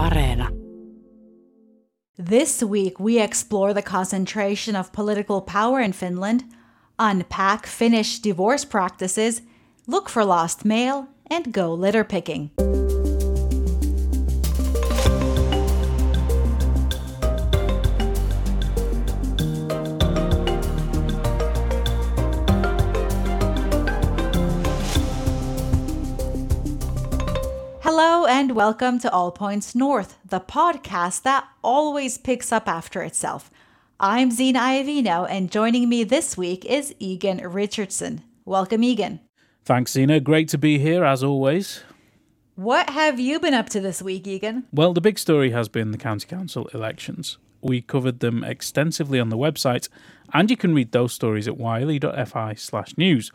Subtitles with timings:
[0.00, 0.48] Areena.
[2.16, 6.44] This week, we explore the concentration of political power in Finland,
[6.98, 9.42] unpack Finnish divorce practices,
[9.86, 12.50] look for lost mail, and go litter picking.
[28.32, 33.50] And welcome to All Points North, the podcast that always picks up after itself.
[33.98, 38.22] I'm Zena Iovino, and joining me this week is Egan Richardson.
[38.44, 39.18] Welcome, Egan.
[39.64, 40.20] Thanks, Zena.
[40.20, 41.82] Great to be here as always.
[42.54, 44.62] What have you been up to this week, Egan?
[44.72, 47.36] Well, the big story has been the County Council elections.
[47.60, 49.88] We covered them extensively on the website,
[50.32, 53.32] and you can read those stories at yle.fi slash news.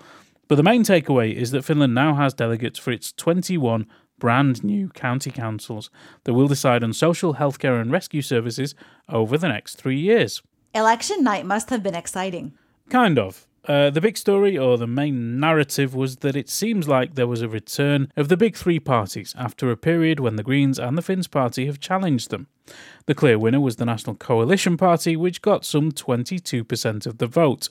[0.48, 3.88] But the main takeaway is that Finland now has delegates for its 21
[4.20, 5.90] brand new county councils
[6.24, 8.76] that will decide on social, healthcare, and rescue services
[9.10, 10.42] over the next three years.
[10.74, 12.54] Election night must have been exciting.
[12.90, 13.48] Kind of.
[13.68, 17.42] Uh, the big story, or the main narrative, was that it seems like there was
[17.42, 21.02] a return of the big three parties after a period when the Greens and the
[21.02, 22.48] Finns Party have challenged them.
[23.08, 27.70] The clear winner was the National Coalition Party, which got some 22% of the vote.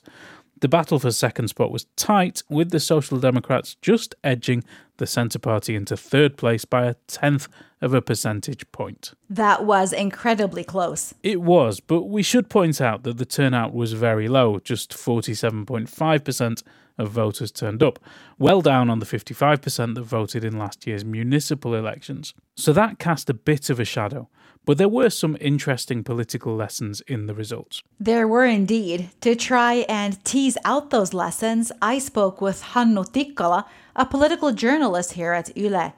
[0.60, 4.64] The battle for second spot was tight, with the Social Democrats just edging
[4.96, 7.48] the Centre Party into third place by a tenth
[7.80, 9.12] of a percentage point.
[9.28, 11.12] That was incredibly close.
[11.22, 16.62] It was, but we should point out that the turnout was very low, just 47.5%
[16.96, 17.98] of voters turned up,
[18.38, 22.34] well down on the 55% that voted in last year's municipal elections.
[22.54, 24.28] So that cast a bit of a shadow,
[24.64, 27.82] but there were some interesting political lessons in the results.
[28.00, 29.10] There were indeed.
[29.20, 33.64] To try and tease out those lessons, I spoke with Hannu Tikkola,
[33.96, 35.94] a political journalist here at Yle.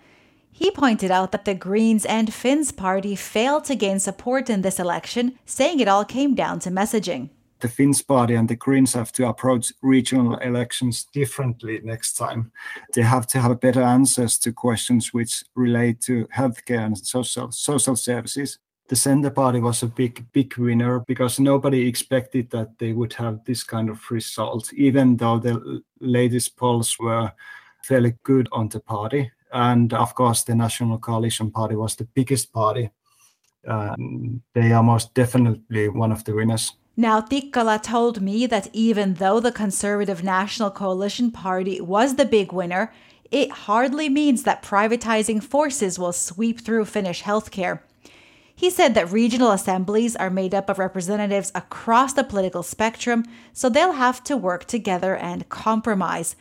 [0.51, 4.81] He pointed out that the Greens and Finns party failed to gain support in this
[4.81, 7.29] election, saying it all came down to messaging
[7.61, 12.53] the Finns party and the Greens have to approach regional elections differently next time.
[12.95, 17.97] They have to have better answers to questions which relate to healthcare and social social
[17.97, 18.59] services.
[18.89, 23.45] The Centre Party was a big, big winner because nobody expected that they would have
[23.45, 27.33] this kind of result, even though the latest polls were
[27.83, 29.33] fairly good on the party.
[29.53, 32.91] And of course, the National Coalition Party was the biggest party.
[33.67, 36.73] Um, they are most definitely one of the winners.
[36.97, 42.53] Now, Tikkola told me that even though the Conservative National Coalition Party was the big
[42.53, 42.93] winner,
[43.31, 47.81] it hardly means that privatizing forces will sweep through Finnish healthcare.
[48.59, 53.69] He said that regional assemblies are made up of representatives across the political spectrum, so
[53.69, 56.37] they'll have to work together and compromise.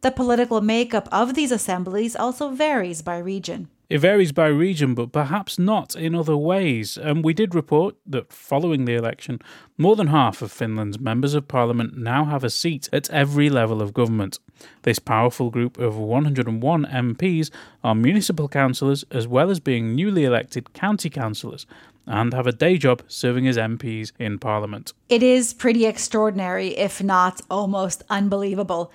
[0.00, 3.68] The political makeup of these assemblies also varies by region.
[3.90, 6.96] It varies by region, but perhaps not in other ways.
[6.96, 9.42] And we did report that following the election,
[9.76, 13.82] more than half of Finland's members of parliament now have a seat at every level
[13.82, 14.38] of government.
[14.82, 17.50] This powerful group of 101 MPs
[17.82, 21.66] are municipal councillors as well as being newly elected county councillors
[22.06, 24.92] and have a day job serving as MPs in Parliament.
[25.08, 28.92] It is pretty extraordinary, if not almost unbelievable.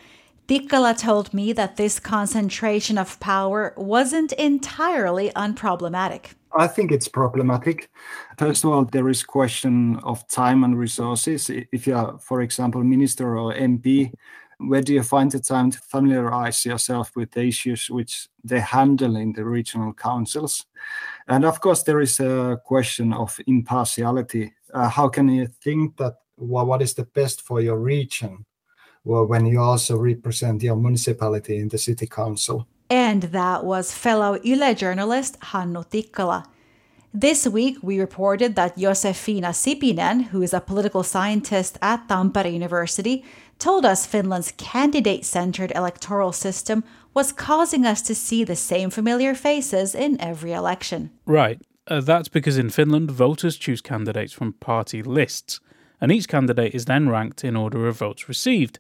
[0.48, 6.36] Tikkola told me that this concentration of power wasn't entirely unproblematic.
[6.54, 7.90] I think it's problematic.
[8.38, 11.50] First of all, there is question of time and resources.
[11.50, 14.14] If you are, for example, minister or MP,
[14.60, 19.16] where do you find the time to familiarize yourself with the issues which they handle
[19.16, 20.68] in the regional councils?
[21.28, 24.54] And of course, there is a question of impartiality.
[24.72, 28.46] Uh, how can you think that well, what is the best for your region
[29.06, 32.68] well, when you also represent your municipality in the city council.
[32.90, 36.46] And that was fellow Yle journalist Hannu Tikkola.
[37.14, 43.24] This week, we reported that Josefina Sipinen, who is a political scientist at Tampere University,
[43.58, 46.84] told us Finland's candidate centered electoral system
[47.14, 51.10] was causing us to see the same familiar faces in every election.
[51.26, 51.62] Right.
[51.88, 55.62] Uh, that's because in Finland, voters choose candidates from party lists
[56.06, 58.78] and each candidate is then ranked in order of votes received,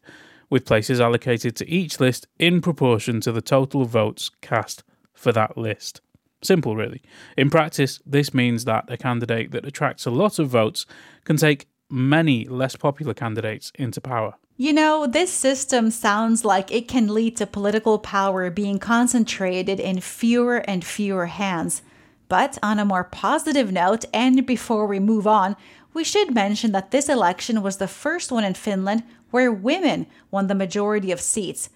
[0.51, 5.57] with places allocated to each list in proportion to the total votes cast for that
[5.57, 6.01] list.
[6.43, 7.01] Simple, really.
[7.35, 10.85] In practice, this means that a candidate that attracts a lot of votes
[11.23, 14.35] can take many less popular candidates into power.
[14.55, 19.99] You know, this system sounds like it can lead to political power being concentrated in
[19.99, 21.81] fewer and fewer hands.
[22.27, 25.55] But on a more positive note, and before we move on,
[25.93, 30.47] we should mention that this election was the first one in Finland where women won
[30.47, 31.69] the majority of seats.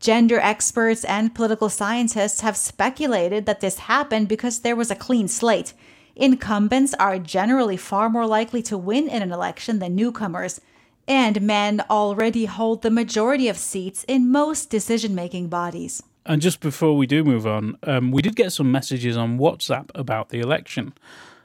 [0.00, 5.28] Gender experts and political scientists have speculated that this happened because there was a clean
[5.28, 5.72] slate.
[6.14, 10.60] Incumbents are generally far more likely to win in an election than newcomers,
[11.08, 16.02] and men already hold the majority of seats in most decision making bodies.
[16.26, 19.90] And just before we do move on, um, we did get some messages on WhatsApp
[19.94, 20.94] about the election.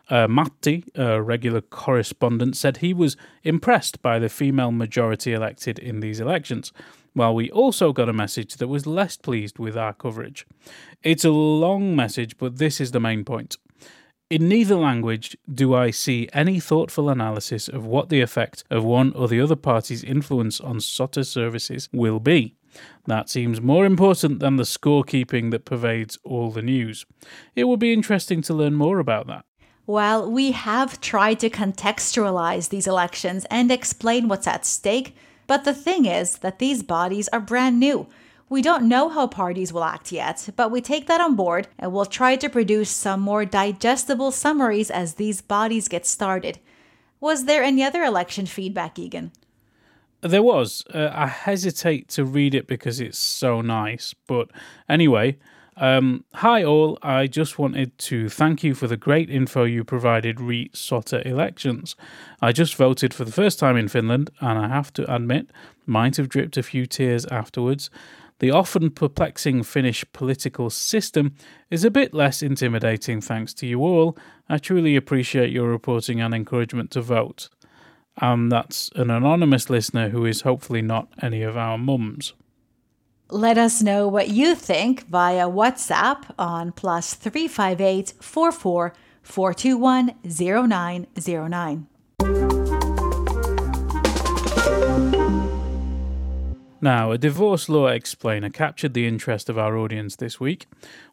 [0.10, 6.00] Uh, Matti, a regular correspondent, said he was impressed by the female majority elected in
[6.00, 6.72] these elections,
[7.14, 10.48] while we also got a message that was less pleased with our coverage.
[11.04, 13.58] It's a long message, but this is the main point.
[14.30, 19.12] In neither language do I see any thoughtful analysis of what the effect of one
[19.14, 22.56] or the other party's influence on SOTA services will be.
[23.08, 27.06] That seems more important than the scorekeeping that pervades all the news.
[27.56, 29.46] It will be interesting to learn more about that.
[29.88, 35.16] Well, we have tried to contextualize these elections and explain what's at stake,
[35.48, 38.08] but the thing is that these bodies are brand new.
[38.50, 41.92] We don't know how parties will act yet, but we take that on board and
[41.92, 46.60] we'll try to produce some more digestible summaries as these bodies get started.
[47.20, 49.32] Was there any other election feedback, Egan?
[50.22, 50.84] There was.
[50.94, 54.50] Uh, I hesitate to read it because it's so nice, but
[54.88, 55.38] anyway.
[55.82, 60.42] Um, hi all, I just wanted to thank you for the great info you provided
[60.42, 61.96] re SOTA elections.
[62.42, 65.52] I just voted for the first time in Finland, and I have to admit,
[65.86, 67.90] might have dripped a few tears afterwards.
[68.40, 71.36] The often perplexing Finnish political system
[71.70, 74.18] is a bit less intimidating thanks to you all.
[74.50, 77.48] I truly appreciate your reporting and encouragement to vote.
[78.22, 82.34] And that's an anonymous listener who is hopefully not any of our mums.
[83.30, 91.88] Let us know what you think via WhatsApp on plus 358 44 421 0909.
[96.82, 100.66] Now, a divorce law explainer captured the interest of our audience this week.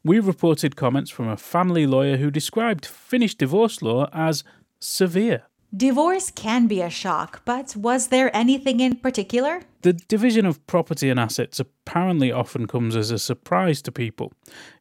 [0.04, 4.44] We reported comments from a family lawyer who described Finnish divorce law as
[4.78, 5.42] severe.
[5.74, 9.62] Divorce can be a shock, but was there anything in particular?
[9.82, 14.32] The division of property and assets apparently often comes as a surprise to people.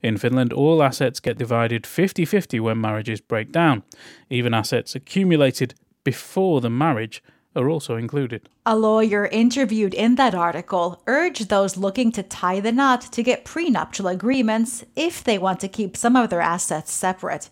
[0.03, 3.83] In Finland, all assets get divided 50 50 when marriages break down.
[4.29, 5.73] Even assets accumulated
[6.03, 7.23] before the marriage
[7.55, 8.49] are also included.
[8.65, 13.45] A lawyer interviewed in that article urged those looking to tie the knot to get
[13.45, 17.49] prenuptial agreements if they want to keep some of their assets separate.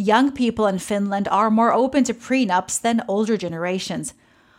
[0.00, 4.14] Young people in Finland are more open to prenups than older generations.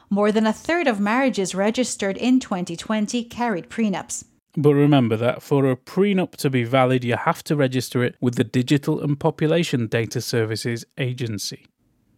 [0.08, 4.26] More than a third of marriages registered in 2020 carried prenups.
[4.56, 8.36] But remember that for a prenup to be valid, you have to register it with
[8.36, 11.66] the Digital and Population Data Services Agency.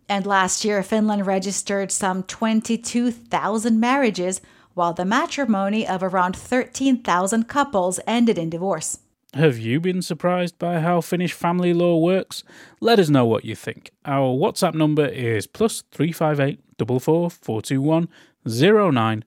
[0.10, 4.42] And last year, Finland registered some 22,000 marriages,
[4.74, 9.00] while the matrimony of around 13,000 couples ended in divorce.
[9.36, 12.44] Have you been surprised by how Finnish family law works?
[12.80, 13.90] Let us know what you think.
[14.06, 18.04] Our WhatsApp number is plus 358 444
[18.46, 19.24] 0909.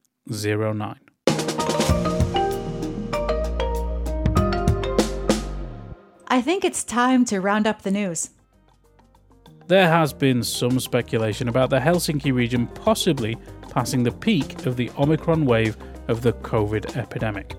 [6.28, 8.30] I think it's time to round up the news.
[9.66, 13.36] There has been some speculation about the Helsinki region possibly
[13.70, 15.76] passing the peak of the Omicron wave
[16.06, 17.56] of the COVID epidemic.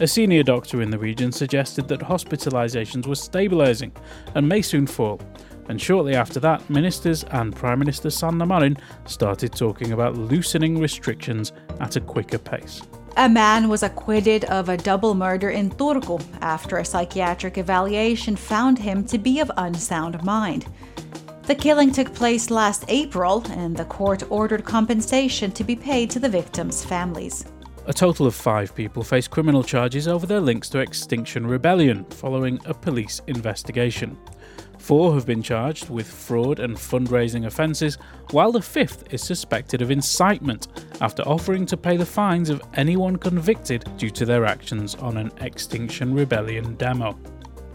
[0.00, 3.92] A senior doctor in the region suggested that hospitalizations were stabilizing
[4.34, 5.20] and may soon fall.
[5.68, 11.52] And shortly after that, ministers and Prime Minister Sanna Marin started talking about loosening restrictions
[11.80, 12.82] at a quicker pace.
[13.18, 18.78] A man was acquitted of a double murder in Turku after a psychiatric evaluation found
[18.78, 20.66] him to be of unsound mind.
[21.42, 26.20] The killing took place last April, and the court ordered compensation to be paid to
[26.20, 27.44] the victims' families.
[27.88, 32.60] A total of five people face criminal charges over their links to Extinction Rebellion following
[32.66, 34.14] a police investigation.
[34.76, 37.96] Four have been charged with fraud and fundraising offences,
[38.30, 40.68] while the fifth is suspected of incitement
[41.00, 45.32] after offering to pay the fines of anyone convicted due to their actions on an
[45.40, 47.18] Extinction Rebellion demo.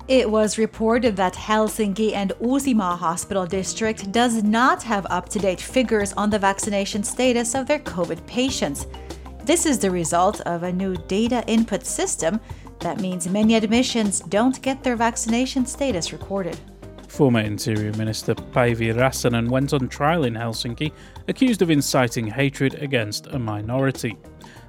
[0.07, 5.61] It was reported that Helsinki and Uusimaa Hospital District does not have up to date
[5.61, 8.85] figures on the vaccination status of their COVID patients.
[9.45, 12.39] This is the result of a new data input system
[12.79, 16.57] that means many admissions don't get their vaccination status recorded.
[17.09, 20.93] Former Interior Minister Päivi Räsänen went on trial in Helsinki,
[21.27, 24.17] accused of inciting hatred against a minority.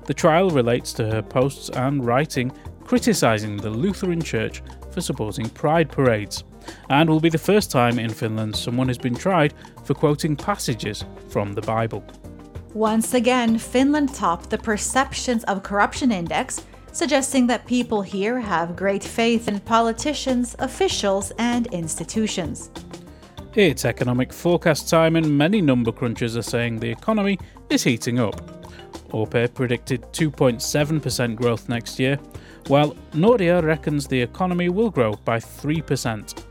[0.07, 2.51] The trial relates to her posts and writing
[2.83, 6.43] criticising the Lutheran Church for supporting pride parades,
[6.91, 9.55] and will be the first time in Finland someone has been tried
[9.85, 12.05] for quoting passages from the Bible.
[12.75, 19.05] Once again, Finland topped the Perceptions of Corruption Index, suggesting that people here have great
[19.05, 22.73] faith in politicians, officials, and institutions.
[23.55, 27.39] It's economic forecast time, and many number crunchers are saying the economy
[27.71, 28.41] is heating up.
[29.13, 32.19] OPE predicted 2.7% growth next year,
[32.67, 36.44] while Nordea reckons the economy will grow by 3%.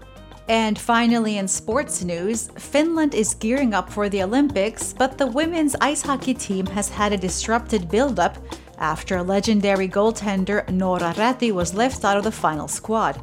[0.48, 5.76] And finally, in sports news, Finland is gearing up for the Olympics, but the women's
[5.80, 8.38] ice hockey team has had a disrupted build-up
[8.78, 13.22] after legendary goaltender Noora Räty was left out of the final squad.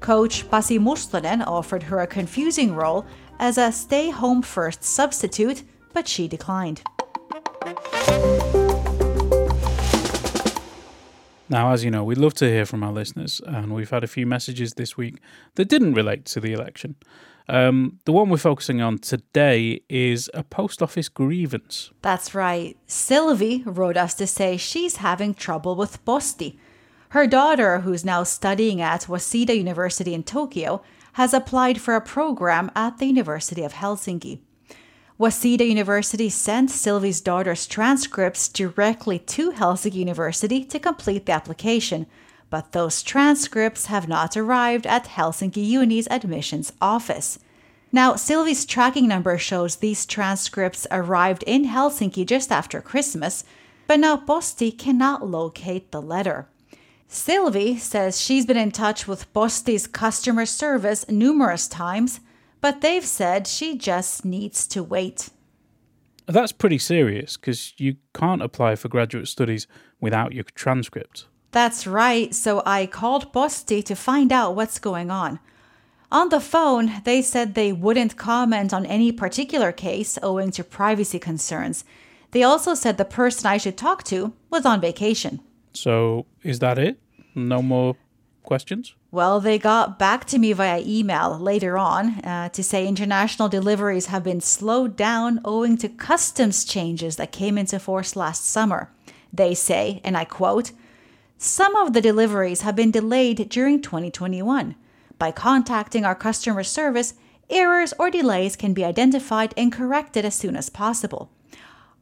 [0.00, 3.06] Coach Pasi Mustonen offered her a confusing role
[3.38, 5.62] as a stay home first substitute,
[5.94, 6.82] but she declined.
[11.50, 14.08] Now, as you know, we'd love to hear from our listeners, and we've had a
[14.08, 15.18] few messages this week
[15.54, 16.96] that didn't relate to the election.
[17.48, 21.90] Um, the one we're focusing on today is a post office grievance.
[22.02, 22.76] That's right.
[22.86, 26.58] Sylvie wrote us to say she's having trouble with Posti.
[27.10, 30.82] Her daughter, who's now studying at Waseda University in Tokyo,
[31.14, 34.40] has applied for a program at the University of Helsinki.
[35.18, 42.06] Waseda University sent Sylvie's daughter's transcripts directly to Helsinki University to complete the application,
[42.50, 47.40] but those transcripts have not arrived at Helsinki Uni's admissions office.
[47.90, 53.42] Now, Sylvie's tracking number shows these transcripts arrived in Helsinki just after Christmas,
[53.88, 56.46] but now Posti cannot locate the letter.
[57.08, 62.20] Sylvie says she's been in touch with Posti's customer service numerous times,
[62.60, 65.30] but they've said she just needs to wait.
[66.26, 69.66] That's pretty serious because you can't apply for graduate studies
[70.00, 71.26] without your transcript.
[71.52, 75.40] That's right, so I called Posti to find out what's going on.
[76.12, 81.18] On the phone, they said they wouldn't comment on any particular case owing to privacy
[81.18, 81.84] concerns.
[82.32, 85.40] They also said the person I should talk to was on vacation.
[85.72, 86.98] So, is that it?
[87.34, 87.96] No more
[88.42, 88.94] questions?
[89.10, 94.06] Well, they got back to me via email later on uh, to say international deliveries
[94.06, 98.90] have been slowed down owing to customs changes that came into force last summer.
[99.32, 100.72] They say, and I quote,
[101.38, 104.74] some of the deliveries have been delayed during 2021.
[105.18, 107.14] By contacting our customer service,
[107.48, 111.30] errors or delays can be identified and corrected as soon as possible.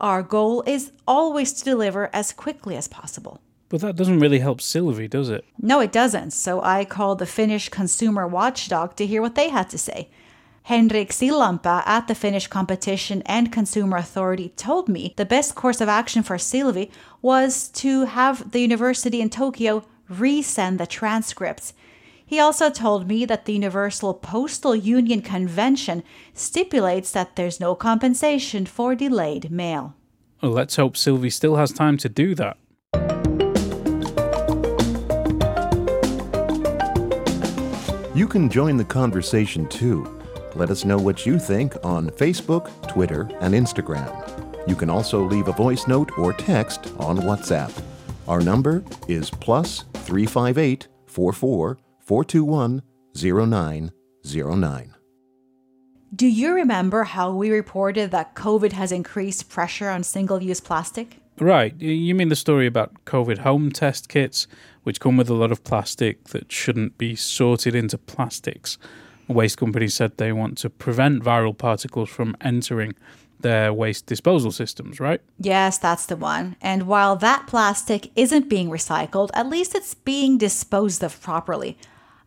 [0.00, 3.40] Our goal is always to deliver as quickly as possible.
[3.68, 5.44] But that doesn't really help Sylvie, does it?
[5.60, 6.32] No, it doesn't.
[6.32, 10.08] So I called the Finnish consumer watchdog to hear what they had to say.
[10.62, 15.88] Henrik Sillanpää at the Finnish Competition and Consumer Authority told me the best course of
[15.88, 16.90] action for Sylvie
[17.22, 21.72] was to have the university in Tokyo resend the transcripts.
[22.24, 26.02] He also told me that the Universal Postal Union Convention
[26.34, 29.94] stipulates that there's no compensation for delayed mail.
[30.42, 32.56] Well, let's hope Sylvie still has time to do that.
[38.16, 40.22] You can join the conversation too.
[40.54, 44.10] Let us know what you think on Facebook, Twitter, and Instagram.
[44.66, 47.70] You can also leave a voice note or text on WhatsApp.
[48.26, 52.82] Our number is plus 358 44 421
[53.14, 54.94] 0909.
[56.14, 61.18] Do you remember how we reported that COVID has increased pressure on single use plastic?
[61.38, 61.78] Right.
[61.78, 64.46] You mean the story about COVID home test kits,
[64.86, 68.78] which come with a lot of plastic that shouldn't be sorted into plastics?
[69.26, 72.94] Waste companies said they want to prevent viral particles from entering
[73.40, 75.20] their waste disposal systems, right?
[75.40, 76.54] Yes, that's the one.
[76.62, 81.76] And while that plastic isn't being recycled, at least it's being disposed of properly.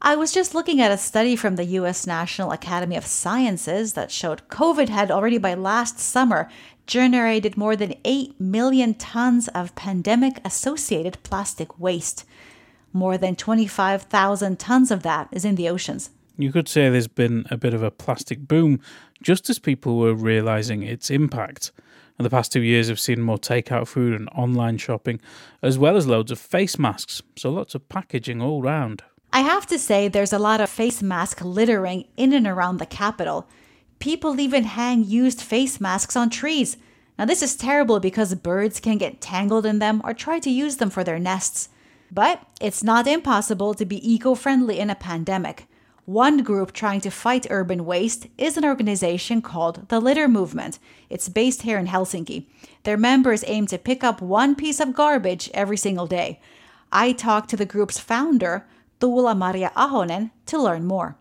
[0.01, 4.11] I was just looking at a study from the US National Academy of Sciences that
[4.11, 6.49] showed COVID had already by last summer
[6.85, 12.25] generated more than 8 million tons of pandemic associated plastic waste.
[12.93, 16.09] More than 25,000 tons of that is in the oceans.
[16.37, 18.79] You could say there's been a bit of a plastic boom
[19.21, 21.71] just as people were realizing its impact.
[22.17, 25.21] And the past two years have seen more takeout food and online shopping,
[25.61, 29.03] as well as loads of face masks, so lots of packaging all round.
[29.31, 32.85] I have to say, there's a lot of face mask littering in and around the
[32.85, 33.47] capital.
[33.99, 36.77] People even hang used face masks on trees.
[37.17, 40.77] Now, this is terrible because birds can get tangled in them or try to use
[40.77, 41.69] them for their nests.
[42.11, 45.67] But it's not impossible to be eco friendly in a pandemic.
[46.05, 50.79] One group trying to fight urban waste is an organization called the Litter Movement.
[51.07, 52.47] It's based here in Helsinki.
[52.81, 56.39] Their members aim to pick up one piece of garbage every single day.
[56.91, 58.65] I talked to the group's founder,
[58.99, 61.15] Tuula Maria Ahonen, to learn more.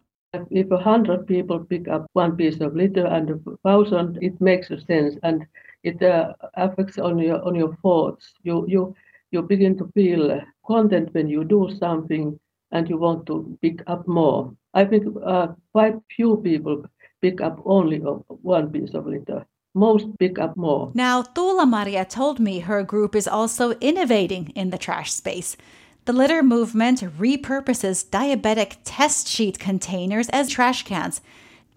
[0.50, 4.68] If a hundred people pick up one piece of litter and a thousand, it makes
[4.68, 5.46] sense and
[5.82, 8.32] it uh, affects on your on your thoughts.
[8.42, 8.94] You you
[9.30, 12.38] you begin to feel content when you do something
[12.70, 14.54] and you want to pick up more.
[14.74, 16.84] I think uh, quite few people
[17.22, 19.46] pick up only one piece of litter.
[19.74, 20.92] Most pick up more.
[20.94, 25.56] Now, Tuula Maria told me her group is also innovating in the trash space.
[26.04, 31.20] The litter movement repurposes diabetic test sheet containers as trash cans.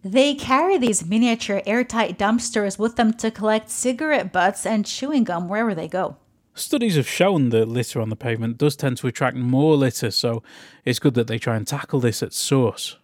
[0.04, 5.48] They carry these miniature airtight dumpsters with them to collect cigarette butts and chewing gum
[5.48, 6.18] wherever they go.
[6.54, 10.44] Studies have shown that litter on the pavement does tend to attract more litter, so
[10.84, 12.98] it's good that they try and tackle this at source.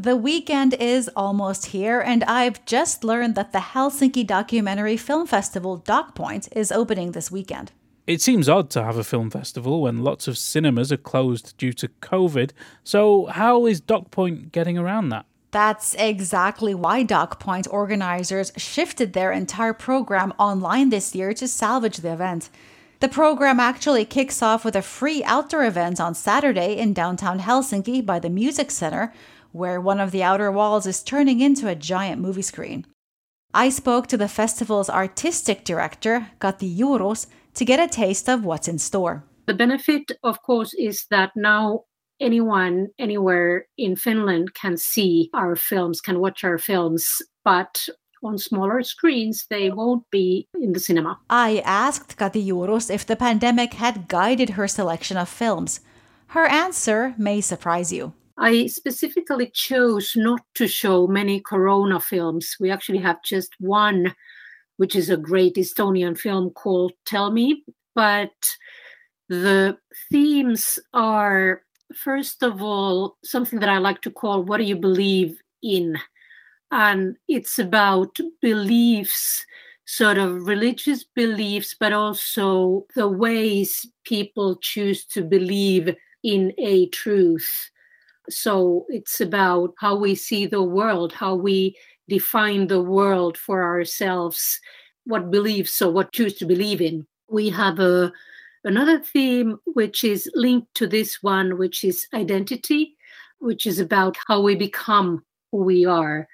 [0.00, 5.82] The weekend is almost here, and I've just learned that the Helsinki Documentary Film Festival
[5.86, 7.72] DocPoint is opening this weekend.
[8.06, 11.74] It seems odd to have a film festival when lots of cinemas are closed due
[11.74, 12.52] to COVID,
[12.82, 15.26] so how is DocPoint getting around that?
[15.50, 22.12] That's exactly why DocPoint organizers shifted their entire program online this year to salvage the
[22.12, 22.50] event.
[23.00, 28.04] The program actually kicks off with a free outdoor event on Saturday in downtown Helsinki
[28.04, 29.14] by the Music Center,
[29.52, 32.84] where one of the outer walls is turning into a giant movie screen.
[33.54, 38.68] I spoke to the festival's artistic director, Kati Juurus, to get a taste of what's
[38.68, 39.24] in store.
[39.46, 41.84] The benefit, of course, is that now
[42.20, 47.88] anyone anywhere in Finland can see our films, can watch our films, but
[48.22, 51.18] on smaller screens, they won't be in the cinema.
[51.30, 55.80] I asked Kati Juurus if the pandemic had guided her selection of films.
[56.28, 58.12] Her answer may surprise you.
[58.36, 62.56] I specifically chose not to show many Corona films.
[62.60, 64.14] We actually have just one,
[64.76, 67.64] which is a great Estonian film called Tell Me.
[67.94, 68.56] But
[69.28, 69.76] the
[70.10, 71.62] themes are,
[71.94, 75.98] first of all, something that I like to call What Do You Believe in?
[76.70, 79.44] And it's about beliefs,
[79.86, 87.70] sort of religious beliefs, but also the ways people choose to believe in a truth
[88.30, 91.76] so it's about how we see the world, how we
[92.08, 94.60] define the world for ourselves,
[95.04, 97.06] what beliefs or what choose to believe in.
[97.30, 98.12] We have a
[98.64, 102.96] another theme which is linked to this one, which is identity,
[103.38, 106.28] which is about how we become who we are.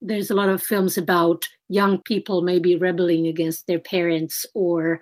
[0.00, 5.00] There's a lot of films about young people maybe rebelling against their parents or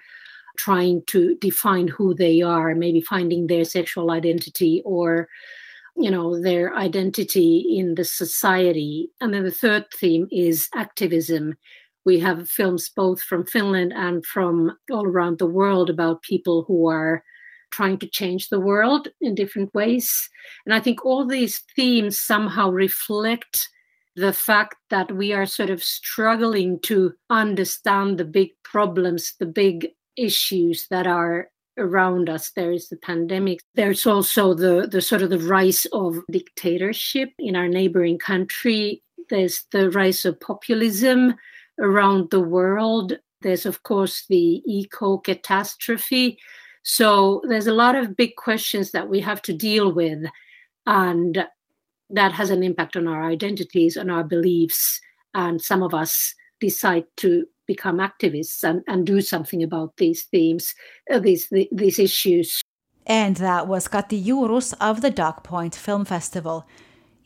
[0.57, 5.29] trying to define who they are, maybe finding their sexual identity or
[5.97, 11.55] you know their identity in the society and then the third theme is activism
[12.05, 16.89] we have films both from finland and from all around the world about people who
[16.89, 17.23] are
[17.71, 20.29] trying to change the world in different ways
[20.67, 23.69] and i think all these themes somehow reflect
[24.17, 29.89] the fact that we are sort of struggling to understand the big problems the big
[30.17, 32.51] issues that are around us.
[32.51, 33.61] There is the pandemic.
[33.75, 39.03] There's also the, the sort of the rise of dictatorship in our neighboring country.
[39.31, 41.35] There's the rise of populism
[41.81, 43.19] around the world.
[43.43, 46.38] There's, of course, the eco catastrophe.
[46.83, 50.25] So there's a lot of big questions that we have to deal with.
[50.87, 51.47] And
[52.11, 55.01] that has an impact on our identities, on our beliefs.
[55.35, 60.75] And some of us decide to become activists and, and do something about these themes,
[61.12, 62.61] uh, these, these issues.
[63.07, 66.66] And that was Kati Juurus of the DocPoint Film Festival.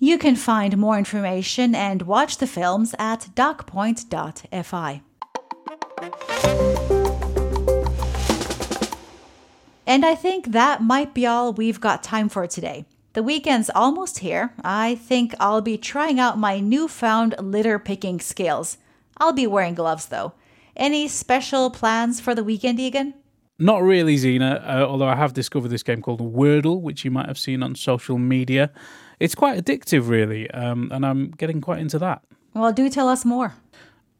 [0.05, 5.01] You can find more information and watch the films at docpoint.fi.
[9.87, 12.85] And I think that might be all we've got time for today.
[13.15, 14.53] The weekend's almost here.
[14.63, 18.77] I think I'll be trying out my newfound litter picking skills.
[19.17, 20.35] I'll be wearing gloves though.
[20.77, 23.15] Any special plans for the weekend, Egan?
[23.59, 27.29] Not really, Zena, uh, although I have discovered this game called Wordle, which you might
[27.29, 28.71] have seen on social media.
[29.21, 32.23] It's quite addictive, really, um, and I'm getting quite into that.
[32.55, 33.55] Well, do tell us more.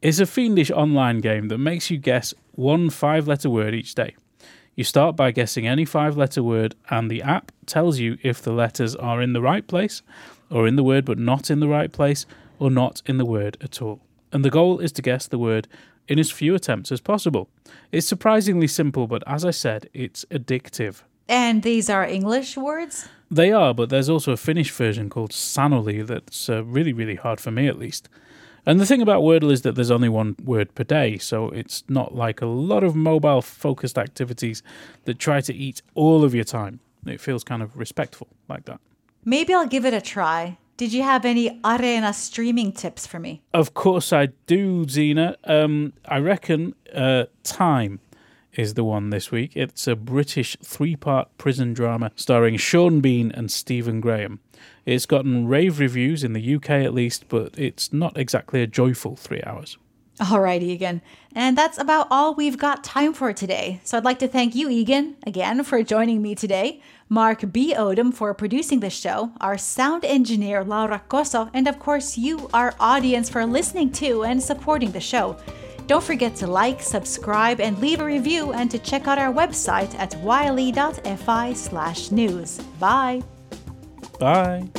[0.01, 4.15] It's a fiendish online game that makes you guess one five letter word each day.
[4.75, 8.51] You start by guessing any five letter word, and the app tells you if the
[8.51, 10.01] letters are in the right place,
[10.49, 12.25] or in the word but not in the right place,
[12.59, 14.01] or not in the word at all
[14.35, 15.65] and the goal is to guess the word
[16.09, 17.47] in as few attempts as possible.
[17.93, 21.03] It's surprisingly simple, but as I said, it's addictive.
[21.27, 23.07] And these are English words?
[23.31, 27.39] They are, but there's also a Finnish version called Sanuli that's uh, really, really hard
[27.39, 28.07] for me at least.
[28.67, 31.83] And the thing about Wordle is that there's only one word per day, so it's
[31.87, 34.63] not like a lot of mobile focused activities
[35.05, 36.79] that try to eat all of your time.
[37.05, 38.79] It feels kind of respectful like that.
[39.23, 40.57] Maybe I'll give it a try.
[40.77, 43.41] Did you have any Areena streaming tips for me?
[43.53, 45.37] Of course I do, Zena.
[45.45, 47.99] Um, I reckon uh, Time
[48.57, 49.55] is the one this week.
[49.55, 54.39] It's a British three part prison drama starring Sean Bean and Stephen Graham.
[54.85, 59.15] It's gotten rave reviews in the UK at least, but it's not exactly a joyful
[59.15, 59.77] three hours.
[60.31, 61.01] Alright, Egan.
[61.33, 63.81] And that's about all we've got time for today.
[63.83, 67.73] So I'd like to thank you, Egan, again, for joining me today, Mark B.
[67.75, 72.73] Odom for producing the show, our sound engineer, Laura Koso, and of course, you, our
[72.79, 75.35] audience, for listening to and supporting the show.
[75.87, 79.93] Don't forget to like, subscribe, and leave a review, and to check out our website
[79.95, 82.59] at yle.fi slash news.
[82.79, 83.21] Bye!
[84.19, 84.69] Bye!